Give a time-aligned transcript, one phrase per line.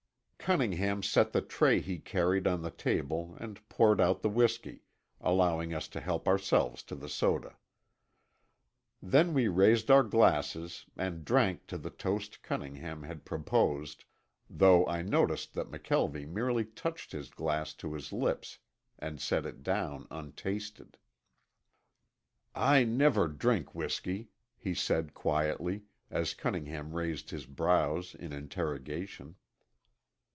[0.41, 4.81] Cunningham set the tray he carried on the table and poured out the whisky,
[5.21, 7.55] allowing us to help ourselves to the soda.
[9.03, 14.03] Then we raised our glasses and drank to the toast Cunningham had proposed,
[14.49, 18.57] though I noticed that McKelvie merely touched his glass to his lips
[18.99, 20.97] and set it down untasted.
[22.55, 29.35] "I never drink whisky," he said quietly, as Cunningham raised his brows in interrogation.